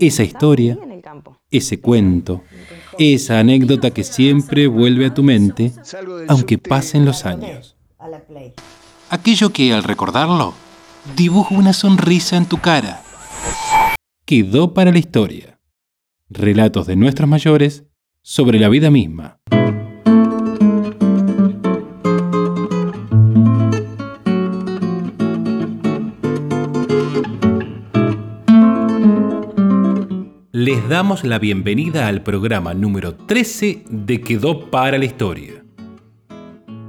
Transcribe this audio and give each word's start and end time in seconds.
esa 0.00 0.22
historia, 0.22 0.78
ese 1.50 1.80
cuento, 1.80 2.42
esa 2.98 3.38
anécdota 3.38 3.90
que 3.90 4.02
siempre 4.02 4.66
vuelve 4.66 5.06
a 5.06 5.14
tu 5.14 5.22
mente, 5.22 5.72
aunque 6.28 6.58
pasen 6.58 7.04
los 7.04 7.26
años. 7.26 7.76
Aquello 9.10 9.50
que 9.52 9.72
al 9.72 9.84
recordarlo, 9.84 10.54
dibuja 11.16 11.54
una 11.54 11.72
sonrisa 11.72 12.36
en 12.36 12.46
tu 12.46 12.58
cara. 12.58 13.02
Quedó 14.24 14.74
para 14.74 14.90
la 14.90 14.98
historia. 14.98 15.58
Relatos 16.28 16.86
de 16.86 16.96
nuestros 16.96 17.28
mayores 17.28 17.84
sobre 18.22 18.58
la 18.58 18.68
vida 18.68 18.90
misma. 18.90 19.40
Damos 30.90 31.22
la 31.22 31.38
bienvenida 31.38 32.08
al 32.08 32.24
programa 32.24 32.74
número 32.74 33.14
13 33.14 33.84
de 33.88 34.20
Quedó 34.22 34.72
para 34.72 34.98
la 34.98 35.04
Historia. 35.04 35.64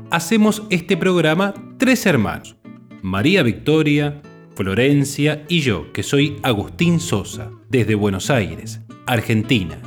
Hacemos 0.10 0.64
este 0.72 0.98
programa 0.98 1.54
tres 1.78 2.08
hermanos, 2.08 2.56
María 3.04 3.44
Victoria, 3.44 4.20
Florencia 4.56 5.46
y 5.48 5.60
yo, 5.60 5.94
que 5.94 6.02
soy 6.02 6.38
Agustín 6.42 7.00
Sosa, 7.00 7.52
desde 7.70 7.94
Buenos 7.94 8.32
Aires, 8.32 8.82
Argentina. 9.06 9.80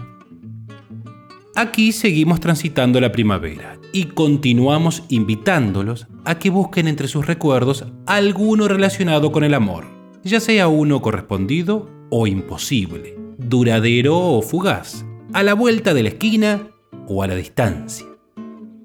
Aquí 1.56 1.91
seguimos 1.91 2.38
transitando 2.38 3.00
la 3.00 3.10
primavera 3.10 3.80
y 3.92 4.05
continuamos 4.05 5.02
invitándolos 5.08 6.06
a 6.24 6.38
que 6.38 6.50
busquen 6.50 6.86
entre 6.86 7.08
sus 7.08 7.27
recuerdos 7.27 7.84
alguno 8.06 8.69
relacionado 8.69 9.33
con 9.33 9.42
el 9.42 9.55
amor, 9.55 9.86
ya 10.22 10.38
sea 10.38 10.69
uno 10.69 11.02
correspondido 11.02 11.91
o 12.10 12.28
imposible, 12.28 13.23
duradero 13.38 14.16
o 14.16 14.42
fugaz, 14.42 15.04
a 15.32 15.42
la 15.42 15.54
vuelta 15.54 15.94
de 15.94 16.02
la 16.02 16.08
esquina 16.10 16.68
o 17.08 17.22
a 17.22 17.27
la 17.27 17.34
distancia. 17.34 18.06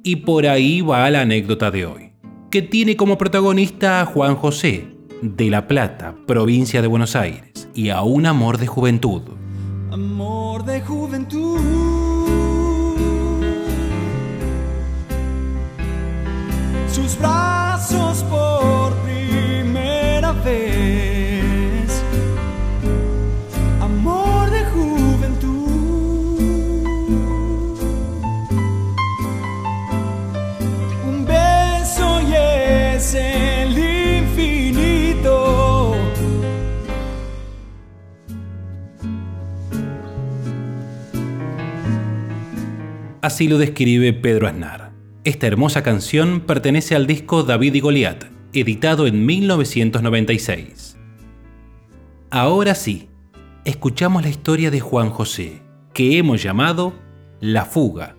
Y 0.04 0.18
por 0.18 0.48
ahí 0.48 0.82
va 0.82 1.10
la 1.10 1.22
anécdota 1.22 1.72
de 1.72 1.86
hoy, 1.86 2.12
que 2.50 2.62
tiene 2.62 2.96
como 2.96 3.18
protagonista 3.18 4.02
a 4.02 4.06
Juan 4.06 4.36
José, 4.36 4.88
de 5.22 5.50
La 5.50 5.68
Plata, 5.68 6.16
provincia 6.26 6.82
de 6.82 6.88
Buenos 6.88 7.16
Aires, 7.16 7.70
y 7.74 7.90
a 7.90 8.02
un 8.02 8.26
amor 8.26 8.58
de 8.58 8.68
juventud. 8.68 9.22
Amor 9.92 10.64
de 10.66 10.82
juventud 10.82 11.60
sus 16.92 17.18
brazos 17.20 17.59
Así 43.30 43.48
lo 43.48 43.60
describe 43.60 44.12
Pedro 44.12 44.48
Aznar. 44.48 44.92
Esta 45.24 45.46
hermosa 45.46 45.84
canción 45.84 46.42
pertenece 46.48 46.96
al 46.96 47.06
disco 47.06 47.44
David 47.44 47.76
y 47.76 47.80
Goliat, 47.80 48.24
editado 48.54 49.06
en 49.06 49.24
1996. 49.24 50.98
Ahora 52.32 52.74
sí, 52.74 53.08
escuchamos 53.66 54.24
la 54.24 54.30
historia 54.30 54.72
de 54.72 54.80
Juan 54.80 55.12
José, 55.12 55.62
que 55.94 56.18
hemos 56.18 56.42
llamado 56.42 56.96
La 57.40 57.66
Fuga. 57.66 58.16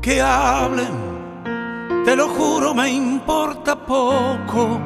que 0.00 0.22
hablen, 0.22 2.02
te 2.06 2.16
lo 2.16 2.28
juro, 2.28 2.72
me 2.72 2.88
importa 2.88 3.76
poco 3.76 4.80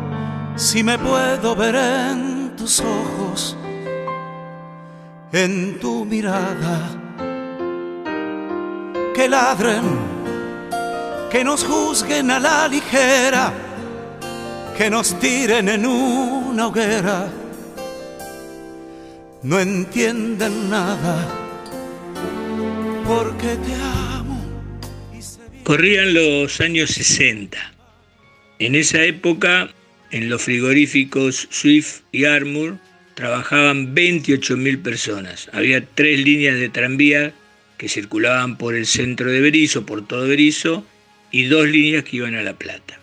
si 0.57 0.83
me 0.83 0.99
puedo 0.99 1.57
ver 1.57 1.75
en 1.75 2.40
tus 2.61 2.81
ojos, 2.81 3.57
en 5.33 5.79
tu 5.81 6.05
mirada, 6.05 6.91
que 9.15 9.27
ladren, 9.27 9.83
que 11.31 11.43
nos 11.43 11.65
juzguen 11.65 12.31
a 12.31 12.39
la 12.39 12.69
ligera, 12.69 13.51
que 14.77 14.91
nos 14.91 15.19
tiren 15.19 15.71
en 15.71 15.87
una 15.87 16.67
hoguera, 16.67 17.29
no 19.43 19.59
entienden 19.59 20.69
nada 20.69 21.17
porque 23.07 23.57
te 23.57 23.75
amo. 23.75 24.39
Corrían 25.65 26.13
los 26.13 26.61
años 26.61 26.91
60. 26.91 27.57
En 28.59 28.75
esa 28.75 29.03
época, 29.03 29.71
en 30.11 30.29
los 30.29 30.43
frigoríficos 30.43 31.49
Swift 31.51 32.01
y 32.13 32.25
Armour, 32.25 32.79
trabajaban 33.15 33.95
28.000 33.95 34.83
personas. 34.83 35.51
Había 35.53 35.85
tres 35.85 36.21
líneas 36.21 36.59
de 36.59 36.69
tranvía 36.69 37.33
que 37.77 37.89
circulaban 37.89 38.57
por 38.57 38.75
el 38.75 38.87
centro 38.87 39.31
de 39.31 39.41
Berizo, 39.41 39.87
por 39.87 40.07
todo 40.07 40.27
Berizo, 40.27 40.87
y 41.31 41.45
dos 41.45 41.69
líneas 41.69 42.05
que 42.05 42.17
iban 42.17 42.35
a 42.35 42.43
La 42.43 42.55
Plata. 42.55 43.01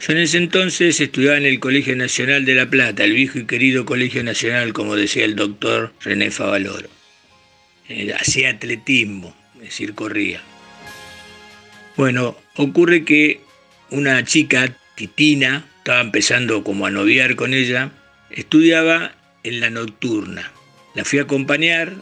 Yo 0.00 0.12
en 0.12 0.18
ese 0.18 0.38
entonces 0.38 1.00
estudiaba 1.00 1.36
en 1.38 1.46
el 1.46 1.60
Colegio 1.60 1.96
Nacional 1.96 2.44
de 2.44 2.54
La 2.54 2.68
Plata, 2.68 3.04
el 3.04 3.14
viejo 3.14 3.38
y 3.38 3.46
querido 3.46 3.86
Colegio 3.86 4.22
Nacional, 4.22 4.72
como 4.72 4.96
decía 4.96 5.24
el 5.24 5.36
doctor 5.36 5.92
René 6.02 6.30
Favaloro. 6.30 6.88
Eh, 7.88 8.12
Hacía 8.18 8.50
atletismo, 8.50 9.34
es 9.56 9.62
decir, 9.62 9.94
corría. 9.94 10.42
Bueno, 11.96 12.36
ocurre 12.56 13.04
que 13.04 13.40
una 13.90 14.24
chica, 14.24 14.76
Titina, 14.94 15.64
estaba 15.84 16.00
empezando 16.00 16.64
como 16.64 16.86
a 16.86 16.90
noviar 16.90 17.36
con 17.36 17.52
ella, 17.52 17.90
estudiaba 18.30 19.12
en 19.42 19.60
la 19.60 19.68
nocturna. 19.68 20.50
La 20.94 21.04
fui 21.04 21.18
a 21.18 21.24
acompañar 21.24 21.92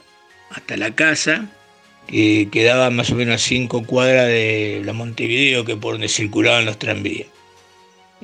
hasta 0.50 0.76
la 0.76 0.94
casa, 0.94 1.50
que 2.06 2.48
quedaba 2.52 2.90
más 2.90 3.10
o 3.10 3.16
menos 3.16 3.34
a 3.34 3.38
cinco 3.44 3.84
cuadras 3.84 4.28
de 4.28 4.82
la 4.84 4.92
Montevideo, 4.92 5.64
que 5.64 5.74
por 5.74 5.94
donde 5.94 6.08
circulaban 6.08 6.64
los 6.64 6.78
tranvías. 6.78 7.26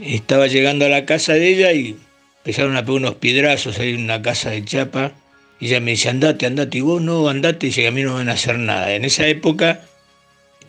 Estaba 0.00 0.46
llegando 0.46 0.84
a 0.84 0.90
la 0.90 1.04
casa 1.06 1.32
de 1.32 1.48
ella 1.48 1.72
y 1.72 1.96
empezaron 2.36 2.76
a 2.76 2.82
pegar 2.82 2.94
unos 2.94 3.14
piedrazos 3.16 3.80
ahí 3.80 3.94
en 3.94 4.04
una 4.04 4.22
casa 4.22 4.50
de 4.50 4.64
chapa. 4.64 5.10
Y 5.58 5.66
ella 5.66 5.80
me 5.80 5.90
dice, 5.90 6.08
andate, 6.08 6.46
andate. 6.46 6.78
Y 6.78 6.82
vos 6.82 7.02
no, 7.02 7.28
andate. 7.28 7.66
Y 7.66 7.70
dice, 7.70 7.88
a 7.88 7.90
mí 7.90 8.04
no 8.04 8.10
me 8.10 8.18
van 8.18 8.28
a 8.28 8.34
hacer 8.34 8.60
nada. 8.60 8.94
En 8.94 9.04
esa 9.04 9.26
época 9.26 9.80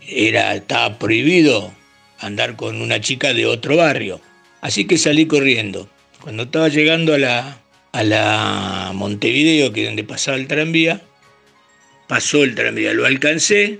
era, 0.07 0.55
estaba 0.55 0.97
prohibido 0.97 1.71
andar 2.17 2.55
con 2.55 2.81
una 2.81 2.99
chica 3.01 3.35
de 3.35 3.45
otro 3.45 3.75
barrio. 3.75 4.19
Así 4.61 4.85
que 4.85 4.97
salí 4.97 5.25
corriendo. 5.25 5.89
Cuando 6.21 6.43
estaba 6.43 6.67
llegando 6.67 7.13
a 7.13 7.17
la, 7.17 7.61
a 7.91 8.03
la 8.03 8.91
Montevideo, 8.93 9.71
que 9.71 9.81
es 9.81 9.87
donde 9.87 10.03
pasaba 10.03 10.37
el 10.37 10.47
tranvía, 10.47 11.01
pasó 12.07 12.43
el 12.43 12.55
tranvía, 12.55 12.93
lo 12.93 13.05
alcancé, 13.05 13.79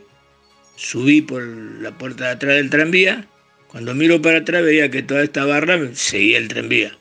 subí 0.76 1.22
por 1.22 1.44
la 1.44 1.98
puerta 1.98 2.26
de 2.26 2.32
atrás 2.32 2.56
del 2.56 2.70
tranvía, 2.70 3.28
cuando 3.68 3.94
miro 3.94 4.22
para 4.22 4.40
atrás 4.40 4.64
veía 4.64 4.90
que 4.90 5.04
toda 5.04 5.24
esta 5.24 5.46
barra 5.46 5.80
seguía 5.94 6.38
el 6.38 6.48
tranvía. 6.48 6.98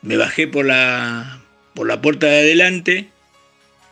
Me 0.00 0.16
bajé 0.16 0.48
por 0.48 0.64
la, 0.64 1.42
por 1.74 1.86
la 1.86 2.00
puerta 2.00 2.26
de 2.26 2.38
adelante 2.38 3.08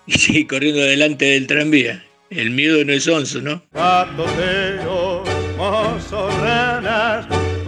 y 0.06 0.12
seguí 0.18 0.44
corriendo 0.46 0.80
adelante 0.80 1.26
del 1.26 1.46
tranvía. 1.46 2.04
El 2.30 2.50
miedo 2.50 2.84
no 2.84 2.92
es 2.92 3.06
onzo, 3.08 3.40
¿no? 3.40 3.62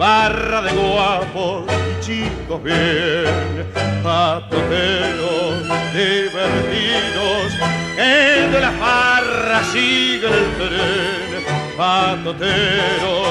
Barra 0.03 0.61
de 0.61 0.71
guapos 0.73 1.63
y 1.71 2.05
chicos 2.05 2.61
bien. 2.61 3.65
Patoteros, 4.03 5.63
divertidos, 5.93 7.53
que 7.95 8.49
de 8.51 8.59
la 8.59 8.71
farra 8.71 9.63
siguen 9.71 10.33
el 10.33 10.49
tren. 10.57 11.45
Patoteros, 11.77 13.27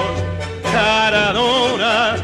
charadoras, 0.73 2.23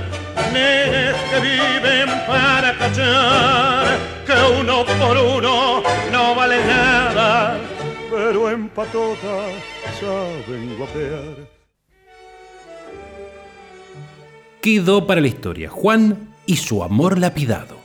nenes 0.51 1.15
que 1.31 1.41
viven 1.41 2.09
para 2.27 2.73
cachar, 2.79 3.99
que 4.27 4.61
uno 4.61 4.87
por 4.87 5.15
uno 5.15 5.83
no 6.11 6.35
vale 6.35 6.65
nada 6.65 7.59
pero 8.11 8.51
en 8.51 8.71
patota 8.71 9.37
saben 10.01 10.79
guapear 10.79 11.58
quedó 14.61 15.07
para 15.07 15.21
la 15.21 15.29
historia 15.29 15.71
Juan 15.71 16.31
y 16.47 16.57
su 16.57 16.83
amor 16.83 17.19
lapidado. 17.19 17.77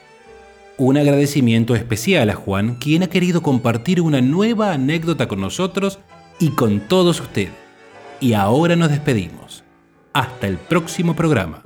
Un 0.78 0.98
agradecimiento 0.98 1.76
especial 1.76 2.30
a 2.30 2.36
Juan, 2.36 2.76
quien 2.76 3.04
ha 3.04 3.08
querido 3.08 3.44
compartir 3.44 4.02
una 4.02 4.22
nueva 4.22 4.74
anécdota 4.74 5.28
con 5.28 5.40
nosotros 5.40 6.00
y 6.40 6.50
con 6.50 6.80
todos 6.88 7.22
ustedes. 7.22 7.52
Y 8.20 8.34
ahora 8.34 8.76
nos 8.76 8.90
despedimos. 8.90 9.64
Hasta 10.14 10.48
el 10.48 10.58
próximo 10.58 11.16
programa. 11.16 11.62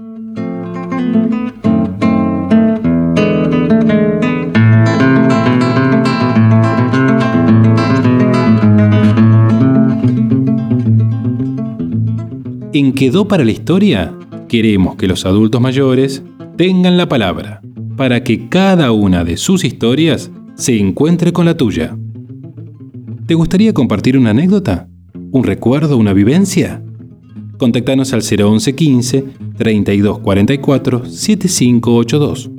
En 12.73 12.93
Quedó 12.93 13.27
para 13.27 13.43
la 13.43 13.51
Historia 13.51 14.13
queremos 14.47 14.95
que 14.95 15.07
los 15.07 15.25
adultos 15.25 15.61
mayores 15.61 16.23
tengan 16.55 16.97
la 16.97 17.07
palabra 17.07 17.61
para 17.95 18.23
que 18.23 18.49
cada 18.49 18.91
una 18.91 19.23
de 19.23 19.37
sus 19.37 19.63
historias 19.63 20.31
se 20.55 20.77
encuentre 20.79 21.33
con 21.33 21.45
la 21.45 21.57
tuya. 21.57 21.97
¿Te 23.25 23.35
gustaría 23.35 23.73
compartir 23.73 24.17
una 24.17 24.29
anécdota? 24.29 24.87
¿Un 25.31 25.43
recuerdo? 25.43 25.97
¿Una 25.97 26.13
vivencia? 26.13 26.83
Contactanos 27.57 28.13
al 28.13 28.21
01115 28.21 29.25
3244 29.57 31.05
7582. 31.05 32.49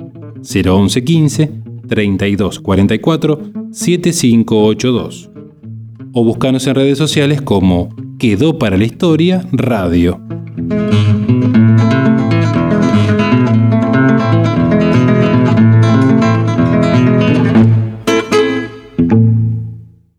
01115 0.41 1.51
3244 1.87 3.41
7582. 3.71 5.29
O 6.13 6.23
buscanos 6.23 6.67
en 6.67 6.75
redes 6.75 6.97
sociales 6.97 7.41
como 7.41 7.89
Quedó 8.17 8.59
para 8.59 8.77
la 8.77 8.83
Historia 8.83 9.47
Radio. 9.51 10.19
Thank 10.67 12.33
you. 12.33 12.48